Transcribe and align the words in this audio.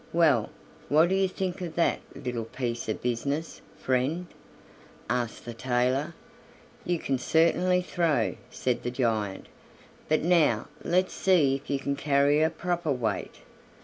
"Well, 0.13 0.49
what 0.89 1.09
do 1.09 1.13
you 1.15 1.27
think 1.27 1.61
of 1.61 1.75
that 1.75 1.99
little 2.15 2.45
piece 2.45 2.89
of 2.89 3.03
business, 3.03 3.61
friend?" 3.77 4.25
asked 5.11 5.45
the 5.45 5.53
tailor. 5.53 6.15
"You 6.83 6.97
can 6.97 7.19
certainly 7.19 7.83
throw," 7.83 8.35
said 8.49 8.81
the 8.81 8.89
giant; 8.89 9.45
"but 10.09 10.23
now 10.23 10.69
let's 10.83 11.13
see 11.13 11.53
if 11.53 11.69
you 11.69 11.77
can 11.77 11.95
carry 11.95 12.41
a 12.41 12.49
proper 12.49 12.91
weight." 12.91 13.41